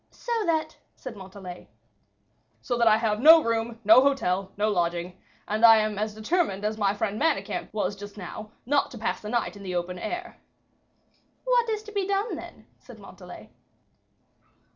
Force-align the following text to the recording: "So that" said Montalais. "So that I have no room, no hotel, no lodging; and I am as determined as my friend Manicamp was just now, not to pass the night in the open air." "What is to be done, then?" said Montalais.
"So 0.09 0.31
that" 0.47 0.77
said 0.95 1.15
Montalais. 1.15 1.69
"So 2.59 2.75
that 2.79 2.87
I 2.87 2.97
have 2.97 3.19
no 3.19 3.43
room, 3.43 3.79
no 3.83 4.01
hotel, 4.01 4.51
no 4.57 4.67
lodging; 4.67 5.15
and 5.47 5.63
I 5.63 5.77
am 5.77 5.99
as 5.99 6.15
determined 6.15 6.65
as 6.65 6.75
my 6.79 6.95
friend 6.95 7.19
Manicamp 7.21 7.71
was 7.71 7.95
just 7.95 8.17
now, 8.17 8.49
not 8.65 8.89
to 8.89 8.97
pass 8.97 9.21
the 9.21 9.29
night 9.29 9.55
in 9.55 9.61
the 9.61 9.75
open 9.75 9.99
air." 9.99 10.39
"What 11.43 11.69
is 11.69 11.83
to 11.83 11.91
be 11.91 12.07
done, 12.07 12.35
then?" 12.35 12.65
said 12.79 12.97
Montalais. 12.97 13.51